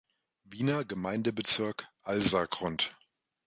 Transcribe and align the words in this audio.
Wiener 0.45 0.83
Gemeindebezirk, 0.83 1.87
Alsergrund. 2.01 2.89